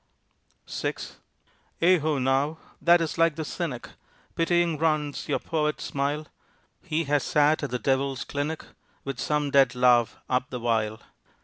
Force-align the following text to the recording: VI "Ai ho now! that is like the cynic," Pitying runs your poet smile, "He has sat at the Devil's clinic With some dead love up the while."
VI 0.67 0.95
"Ai 1.79 1.99
ho 1.99 2.17
now! 2.17 2.57
that 2.81 3.01
is 3.01 3.19
like 3.19 3.35
the 3.35 3.45
cynic," 3.45 3.87
Pitying 4.33 4.79
runs 4.79 5.27
your 5.29 5.37
poet 5.37 5.79
smile, 5.79 6.25
"He 6.81 7.03
has 7.03 7.21
sat 7.23 7.61
at 7.61 7.69
the 7.69 7.77
Devil's 7.77 8.23
clinic 8.23 8.65
With 9.03 9.19
some 9.19 9.51
dead 9.51 9.75
love 9.75 10.17
up 10.27 10.49
the 10.49 10.59
while." 10.59 11.01